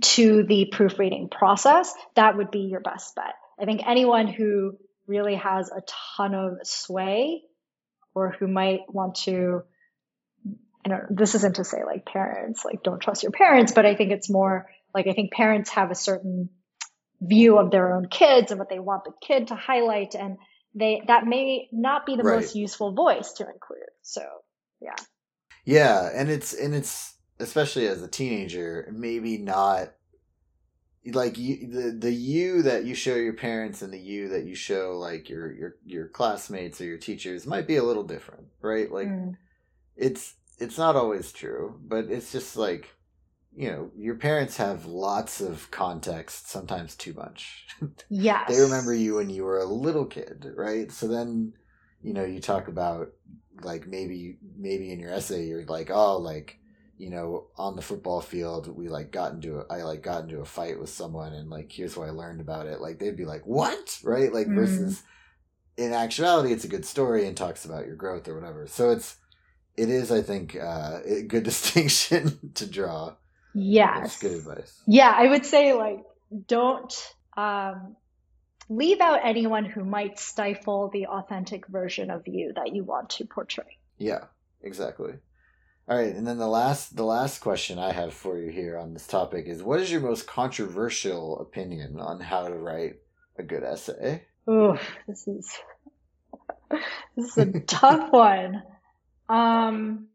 to 0.00 0.44
the 0.44 0.68
proofreading 0.72 1.28
process, 1.28 1.92
that 2.14 2.36
would 2.36 2.50
be 2.50 2.60
your 2.60 2.80
best 2.80 3.14
bet. 3.14 3.34
I 3.60 3.64
think 3.64 3.82
anyone 3.86 4.26
who 4.26 4.78
really 5.06 5.34
has 5.36 5.70
a 5.70 5.82
ton 6.16 6.34
of 6.34 6.58
sway 6.64 7.42
or 8.14 8.30
who 8.38 8.46
might 8.46 8.80
want 8.88 9.16
to 9.16 9.62
I 10.84 10.88
don't 10.88 11.16
this 11.16 11.34
isn't 11.36 11.56
to 11.56 11.64
say 11.64 11.84
like 11.84 12.04
parents 12.04 12.64
like 12.64 12.82
don't 12.82 13.00
trust 13.00 13.22
your 13.22 13.32
parents, 13.32 13.72
but 13.72 13.86
I 13.86 13.94
think 13.94 14.10
it's 14.10 14.28
more 14.28 14.66
like 14.94 15.06
I 15.06 15.12
think 15.12 15.32
parents 15.32 15.70
have 15.70 15.90
a 15.90 15.94
certain 15.94 16.48
view 17.20 17.58
of 17.58 17.70
their 17.70 17.94
own 17.94 18.08
kids 18.08 18.50
and 18.50 18.58
what 18.58 18.68
they 18.68 18.80
want 18.80 19.04
the 19.04 19.12
kid 19.20 19.48
to 19.48 19.54
highlight 19.54 20.14
and 20.16 20.38
they 20.74 21.02
that 21.06 21.26
may 21.26 21.68
not 21.70 22.06
be 22.06 22.16
the 22.16 22.22
right. 22.22 22.36
most 22.36 22.56
useful 22.56 22.92
voice 22.92 23.32
to 23.34 23.44
include. 23.44 23.90
So, 24.02 24.22
yeah. 24.80 24.94
Yeah, 25.64 26.10
and 26.12 26.30
it's 26.30 26.52
and 26.52 26.74
it's 26.74 27.14
especially 27.38 27.86
as 27.86 28.02
a 28.02 28.08
teenager, 28.08 28.88
maybe 28.92 29.38
not 29.38 29.92
like 31.06 31.36
you 31.36 31.66
the 31.66 31.90
the 31.90 32.12
you 32.12 32.62
that 32.62 32.84
you 32.84 32.94
show 32.94 33.16
your 33.16 33.32
parents 33.32 33.82
and 33.82 33.92
the 33.92 33.98
you 33.98 34.28
that 34.28 34.44
you 34.44 34.54
show 34.54 34.96
like 34.98 35.28
your 35.28 35.52
your 35.52 35.76
your 35.84 36.08
classmates 36.08 36.80
or 36.80 36.84
your 36.84 36.98
teachers 36.98 37.46
might 37.46 37.66
be 37.66 37.76
a 37.76 37.82
little 37.84 38.04
different, 38.04 38.46
right? 38.60 38.90
Like 38.90 39.08
mm. 39.08 39.36
it's 39.96 40.34
it's 40.58 40.78
not 40.78 40.96
always 40.96 41.32
true, 41.32 41.80
but 41.82 42.06
it's 42.06 42.32
just 42.32 42.56
like 42.56 42.88
you 43.54 43.70
know, 43.70 43.90
your 43.96 44.14
parents 44.14 44.56
have 44.56 44.86
lots 44.86 45.40
of 45.40 45.70
context, 45.70 46.48
sometimes 46.48 46.96
too 46.96 47.12
much. 47.12 47.66
Yes. 48.08 48.48
they 48.48 48.60
remember 48.60 48.94
you 48.94 49.16
when 49.16 49.28
you 49.28 49.44
were 49.44 49.60
a 49.60 49.66
little 49.66 50.06
kid, 50.06 50.52
right? 50.56 50.90
So 50.90 51.06
then, 51.06 51.52
you 52.02 52.14
know, 52.14 52.24
you 52.24 52.40
talk 52.40 52.68
about 52.68 53.08
like 53.64 53.86
maybe 53.86 54.36
maybe 54.56 54.92
in 54.92 55.00
your 55.00 55.12
essay 55.12 55.46
you're 55.46 55.64
like, 55.64 55.90
oh, 55.90 56.18
like, 56.18 56.58
you 56.98 57.10
know, 57.10 57.46
on 57.56 57.76
the 57.76 57.82
football 57.82 58.20
field 58.20 58.74
we 58.74 58.88
like 58.88 59.10
got 59.10 59.32
into 59.32 59.60
a, 59.60 59.66
I 59.70 59.82
like 59.82 60.02
got 60.02 60.24
into 60.24 60.40
a 60.40 60.44
fight 60.44 60.78
with 60.78 60.90
someone 60.90 61.32
and 61.32 61.50
like 61.50 61.70
here's 61.70 61.96
what 61.96 62.08
I 62.08 62.12
learned 62.12 62.40
about 62.40 62.66
it. 62.66 62.80
Like 62.80 62.98
they'd 62.98 63.16
be 63.16 63.24
like, 63.24 63.46
"What?" 63.46 63.98
right? 64.02 64.32
Like 64.32 64.46
mm. 64.46 64.54
versus 64.54 65.02
in 65.76 65.92
actuality 65.92 66.52
it's 66.52 66.64
a 66.64 66.68
good 66.68 66.84
story 66.84 67.26
and 67.26 67.36
talks 67.36 67.64
about 67.64 67.86
your 67.86 67.96
growth 67.96 68.28
or 68.28 68.34
whatever. 68.34 68.66
So 68.66 68.90
it's 68.90 69.16
it 69.76 69.88
is 69.88 70.12
I 70.12 70.22
think 70.22 70.56
uh, 70.56 71.00
a 71.04 71.22
good 71.22 71.42
distinction 71.44 72.52
to 72.54 72.66
draw. 72.66 73.14
Yes. 73.54 74.00
That's 74.00 74.20
good 74.20 74.32
advice. 74.32 74.80
Yeah, 74.86 75.12
I 75.14 75.28
would 75.28 75.44
say 75.44 75.74
like 75.74 76.04
don't 76.46 76.92
um, 77.36 77.96
leave 78.68 79.00
out 79.00 79.20
anyone 79.24 79.64
who 79.64 79.84
might 79.84 80.18
stifle 80.18 80.88
the 80.92 81.06
authentic 81.06 81.66
version 81.66 82.10
of 82.10 82.26
you 82.26 82.52
that 82.54 82.74
you 82.74 82.84
want 82.84 83.10
to 83.10 83.24
portray. 83.24 83.78
Yeah, 83.98 84.24
exactly. 84.62 85.14
All 85.88 85.98
right, 85.98 86.14
and 86.14 86.26
then 86.26 86.38
the 86.38 86.46
last 86.46 86.96
the 86.96 87.04
last 87.04 87.40
question 87.40 87.78
I 87.78 87.92
have 87.92 88.14
for 88.14 88.38
you 88.38 88.50
here 88.50 88.78
on 88.78 88.92
this 88.92 89.06
topic 89.06 89.46
is 89.46 89.62
what 89.62 89.80
is 89.80 89.90
your 89.90 90.00
most 90.00 90.26
controversial 90.28 91.40
opinion 91.40 91.98
on 91.98 92.20
how 92.20 92.46
to 92.46 92.54
write 92.54 93.00
a 93.36 93.42
good 93.42 93.64
essay? 93.64 94.22
Oh, 94.46 94.78
this 95.08 95.26
is 95.26 95.50
this 97.16 97.36
is 97.36 97.38
a 97.38 97.60
tough 97.66 98.12
one. 98.12 98.62
Um 99.28 100.06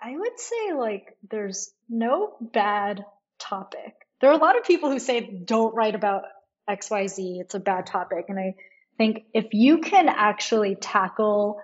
I 0.00 0.14
would 0.14 0.38
say 0.38 0.74
like 0.74 1.16
there's 1.30 1.72
no 1.88 2.36
bad 2.40 3.06
topic. 3.38 3.94
There 4.20 4.30
are 4.30 4.38
a 4.38 4.42
lot 4.42 4.58
of 4.58 4.64
people 4.64 4.90
who 4.90 4.98
say 4.98 5.20
don't 5.20 5.74
write 5.74 5.94
about 5.94 6.24
XYZ, 6.68 7.40
it's 7.40 7.54
a 7.54 7.60
bad 7.60 7.86
topic. 7.86 8.26
And 8.28 8.38
I 8.38 8.54
think 8.96 9.24
if 9.32 9.52
you 9.52 9.78
can 9.78 10.08
actually 10.08 10.76
tackle 10.76 11.60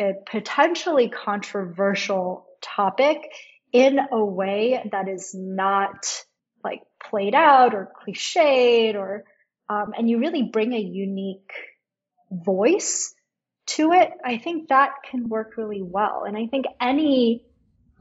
a 0.00 0.12
potentially 0.30 1.08
controversial 1.08 2.46
topic 2.60 3.18
in 3.72 3.98
a 4.10 4.24
way 4.24 4.82
that 4.90 5.08
is 5.08 5.34
not 5.34 6.24
like 6.62 6.82
played 7.02 7.34
out 7.34 7.74
or 7.74 7.90
cliched 8.06 8.94
or 8.94 9.24
um, 9.68 9.92
and 9.96 10.08
you 10.08 10.18
really 10.18 10.42
bring 10.42 10.74
a 10.74 10.78
unique 10.78 11.52
voice 12.30 13.14
to 13.66 13.92
it, 13.92 14.10
I 14.24 14.38
think 14.38 14.68
that 14.68 14.90
can 15.08 15.28
work 15.28 15.56
really 15.56 15.82
well. 15.82 16.24
And 16.26 16.36
I 16.36 16.46
think 16.46 16.66
any 16.80 17.44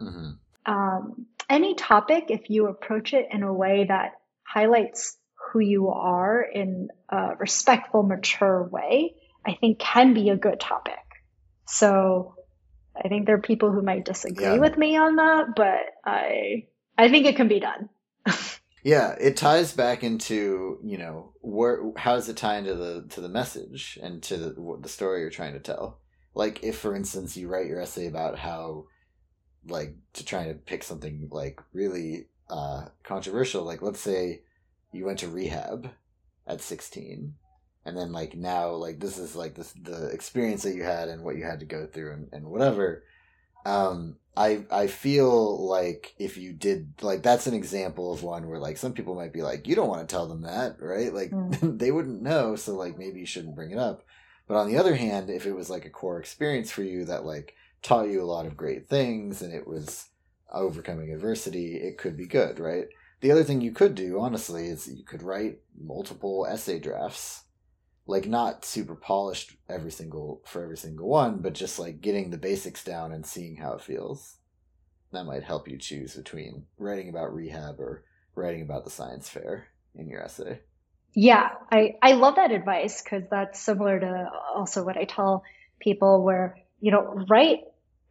mm-hmm. 0.01 0.31
um, 0.65 1.27
any 1.49 1.75
topic, 1.75 2.25
if 2.29 2.49
you 2.49 2.67
approach 2.67 3.13
it 3.13 3.27
in 3.31 3.43
a 3.43 3.53
way 3.53 3.85
that 3.87 4.13
highlights 4.43 5.17
who 5.51 5.59
you 5.59 5.89
are 5.89 6.41
in 6.41 6.89
a 7.09 7.35
respectful, 7.37 8.03
mature 8.03 8.63
way, 8.63 9.15
I 9.45 9.55
think 9.55 9.79
can 9.79 10.13
be 10.13 10.29
a 10.29 10.37
good 10.37 10.59
topic. 10.59 10.93
So 11.67 12.35
I 12.95 13.07
think 13.07 13.25
there 13.25 13.35
are 13.35 13.41
people 13.41 13.71
who 13.71 13.81
might 13.81 14.05
disagree 14.05 14.45
yeah. 14.45 14.57
with 14.57 14.77
me 14.77 14.97
on 14.97 15.17
that, 15.17 15.55
but 15.55 15.81
I 16.05 16.67
I 16.97 17.09
think 17.09 17.25
it 17.25 17.35
can 17.35 17.47
be 17.47 17.59
done. 17.59 17.89
yeah, 18.83 19.15
it 19.19 19.37
ties 19.37 19.73
back 19.73 20.03
into 20.03 20.79
you 20.83 20.97
know 20.97 21.33
where 21.41 21.81
how 21.97 22.15
does 22.15 22.29
it 22.29 22.37
tie 22.37 22.57
into 22.57 22.75
the 22.75 23.05
to 23.09 23.21
the 23.21 23.29
message 23.29 23.97
and 24.01 24.21
to 24.23 24.37
the, 24.37 24.77
the 24.81 24.89
story 24.89 25.21
you're 25.21 25.29
trying 25.29 25.53
to 25.53 25.59
tell. 25.59 25.99
Like 26.33 26.63
if, 26.63 26.77
for 26.77 26.95
instance, 26.95 27.35
you 27.35 27.49
write 27.49 27.67
your 27.67 27.81
essay 27.81 28.07
about 28.07 28.39
how 28.39 28.85
like 29.67 29.95
to 30.13 30.25
try 30.25 30.47
to 30.47 30.53
pick 30.53 30.83
something 30.83 31.27
like 31.29 31.59
really 31.73 32.27
uh, 32.49 32.85
controversial, 33.03 33.63
like 33.63 33.81
let's 33.81 33.99
say 33.99 34.43
you 34.91 35.05
went 35.05 35.19
to 35.19 35.27
rehab 35.27 35.89
at 36.47 36.61
16 36.61 37.33
and 37.85 37.97
then 37.97 38.11
like 38.11 38.35
now 38.35 38.71
like 38.71 38.99
this 38.99 39.17
is 39.17 39.35
like 39.35 39.55
this 39.55 39.73
the 39.73 40.07
experience 40.07 40.63
that 40.63 40.75
you 40.75 40.83
had 40.83 41.09
and 41.09 41.23
what 41.23 41.35
you 41.35 41.43
had 41.43 41.59
to 41.59 41.65
go 41.65 41.85
through 41.85 42.13
and, 42.13 42.29
and 42.31 42.45
whatever 42.45 43.03
um 43.65 44.17
i 44.35 44.63
i 44.71 44.87
feel 44.87 45.67
like 45.67 46.13
if 46.17 46.37
you 46.37 46.53
did 46.53 46.93
like 47.01 47.21
that's 47.21 47.47
an 47.47 47.53
example 47.53 48.13
of 48.13 48.23
one 48.23 48.47
where 48.47 48.59
like 48.59 48.77
some 48.77 48.93
people 48.93 49.15
might 49.15 49.33
be 49.33 49.41
like 49.41 49.67
you 49.67 49.75
don't 49.75 49.89
want 49.89 50.07
to 50.07 50.13
tell 50.13 50.27
them 50.27 50.41
that 50.41 50.77
right? 50.79 51.13
Like 51.13 51.31
mm. 51.31 51.77
they 51.79 51.91
wouldn't 51.91 52.21
know 52.21 52.55
so 52.55 52.75
like 52.75 52.97
maybe 52.97 53.19
you 53.19 53.25
shouldn't 53.25 53.55
bring 53.55 53.71
it 53.71 53.77
up. 53.77 54.03
But 54.47 54.57
on 54.57 54.67
the 54.67 54.77
other 54.77 54.95
hand 54.95 55.29
if 55.29 55.45
it 55.45 55.53
was 55.53 55.69
like 55.69 55.85
a 55.85 55.89
core 55.89 56.19
experience 56.19 56.71
for 56.71 56.83
you 56.83 57.05
that 57.05 57.25
like 57.25 57.55
taught 57.81 58.09
you 58.09 58.21
a 58.21 58.25
lot 58.25 58.45
of 58.45 58.57
great 58.57 58.87
things 58.87 59.41
and 59.41 59.53
it 59.53 59.67
was 59.67 60.07
overcoming 60.51 61.13
adversity 61.13 61.77
it 61.77 61.97
could 61.97 62.17
be 62.17 62.25
good 62.25 62.59
right 62.59 62.87
the 63.21 63.31
other 63.31 63.43
thing 63.43 63.61
you 63.61 63.71
could 63.71 63.95
do 63.95 64.19
honestly 64.19 64.67
is 64.67 64.87
you 64.87 65.03
could 65.03 65.23
write 65.23 65.59
multiple 65.79 66.45
essay 66.49 66.79
drafts 66.79 67.43
like 68.07 68.27
not 68.27 68.65
super 68.65 68.95
polished 68.95 69.55
every 69.69 69.91
single 69.91 70.41
for 70.45 70.63
every 70.63 70.77
single 70.77 71.07
one, 71.07 71.37
but 71.37 71.53
just 71.53 71.79
like 71.79 72.01
getting 72.01 72.29
the 72.29 72.37
basics 72.37 72.83
down 72.83 73.11
and 73.11 73.25
seeing 73.25 73.55
how 73.55 73.73
it 73.73 73.81
feels. 73.81 74.37
That 75.11 75.25
might 75.25 75.43
help 75.43 75.67
you 75.67 75.77
choose 75.77 76.15
between 76.15 76.65
writing 76.77 77.09
about 77.09 77.33
rehab 77.33 77.79
or 77.79 78.03
writing 78.35 78.61
about 78.61 78.85
the 78.85 78.89
science 78.89 79.29
fair 79.29 79.67
in 79.93 80.07
your 80.07 80.23
essay. 80.23 80.59
Yeah, 81.13 81.49
I, 81.71 81.95
I 82.01 82.13
love 82.13 82.35
that 82.35 82.51
advice 82.51 83.01
because 83.01 83.23
that's 83.29 83.59
similar 83.59 83.99
to 83.99 84.29
also 84.55 84.83
what 84.83 84.97
I 84.97 85.03
tell 85.03 85.43
people 85.79 86.23
where, 86.23 86.57
you 86.79 86.91
know, 86.91 87.25
write 87.29 87.59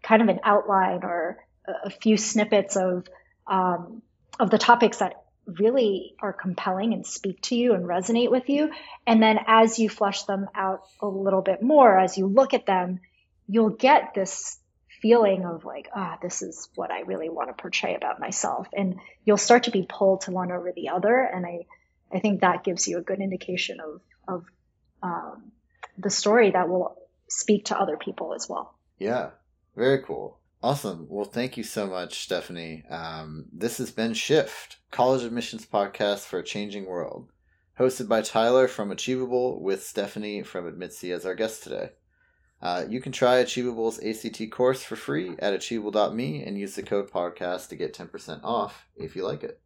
kind 0.02 0.22
of 0.22 0.28
an 0.28 0.40
outline 0.44 1.00
or 1.02 1.38
a 1.84 1.90
few 1.90 2.16
snippets 2.16 2.76
of 2.76 3.06
um, 3.46 4.02
of 4.38 4.50
the 4.50 4.58
topics 4.58 4.98
that 4.98 5.14
really 5.46 6.14
are 6.20 6.32
compelling 6.32 6.92
and 6.92 7.06
speak 7.06 7.40
to 7.42 7.56
you 7.56 7.74
and 7.74 7.84
resonate 7.84 8.30
with 8.30 8.48
you. 8.48 8.70
And 9.06 9.22
then 9.22 9.38
as 9.46 9.78
you 9.78 9.88
flush 9.88 10.24
them 10.24 10.46
out 10.54 10.82
a 11.00 11.06
little 11.06 11.42
bit 11.42 11.62
more, 11.62 11.98
as 11.98 12.16
you 12.16 12.26
look 12.26 12.54
at 12.54 12.66
them, 12.66 13.00
you'll 13.48 13.70
get 13.70 14.14
this 14.14 14.58
feeling 15.02 15.44
of 15.44 15.64
like, 15.64 15.88
ah, 15.94 16.14
oh, 16.14 16.18
this 16.22 16.42
is 16.42 16.68
what 16.74 16.90
I 16.90 17.00
really 17.00 17.28
want 17.28 17.48
to 17.48 17.60
portray 17.60 17.94
about 17.94 18.20
myself. 18.20 18.68
And 18.72 19.00
you'll 19.24 19.38
start 19.38 19.64
to 19.64 19.70
be 19.70 19.86
pulled 19.88 20.22
to 20.22 20.30
one 20.30 20.52
over 20.52 20.72
the 20.74 20.90
other. 20.90 21.18
And 21.20 21.46
I, 21.46 21.66
I 22.12 22.20
think 22.20 22.42
that 22.42 22.64
gives 22.64 22.86
you 22.86 22.98
a 22.98 23.02
good 23.02 23.20
indication 23.20 23.78
of, 23.80 24.00
of, 24.28 24.44
um, 25.02 25.52
the 25.98 26.10
story 26.10 26.50
that 26.50 26.68
will 26.68 26.96
speak 27.28 27.66
to 27.66 27.78
other 27.78 27.96
people 27.96 28.34
as 28.34 28.48
well. 28.48 28.74
Yeah. 28.98 29.30
Very 29.76 30.02
cool. 30.02 30.39
Awesome. 30.62 31.06
Well, 31.08 31.24
thank 31.24 31.56
you 31.56 31.62
so 31.62 31.86
much, 31.86 32.22
Stephanie. 32.22 32.84
Um, 32.90 33.46
this 33.50 33.78
has 33.78 33.90
been 33.90 34.12
Shift, 34.12 34.76
College 34.90 35.22
Admissions 35.24 35.64
Podcast 35.64 36.26
for 36.26 36.38
a 36.38 36.44
Changing 36.44 36.84
World, 36.84 37.30
hosted 37.78 38.08
by 38.08 38.20
Tyler 38.20 38.68
from 38.68 38.90
Achievable 38.90 39.62
with 39.62 39.82
Stephanie 39.82 40.42
from 40.42 40.70
Admitsee 40.70 41.14
as 41.14 41.24
our 41.24 41.34
guest 41.34 41.62
today. 41.62 41.90
Uh, 42.60 42.84
you 42.88 43.00
can 43.00 43.12
try 43.12 43.36
Achievable's 43.36 44.00
ACT 44.04 44.50
course 44.50 44.82
for 44.82 44.96
free 44.96 45.34
at 45.38 45.54
achievable.me 45.54 46.44
and 46.44 46.58
use 46.58 46.74
the 46.74 46.82
code 46.82 47.10
podcast 47.10 47.68
to 47.68 47.76
get 47.76 47.94
10% 47.94 48.44
off 48.44 48.86
if 48.96 49.16
you 49.16 49.24
like 49.24 49.42
it. 49.42 49.62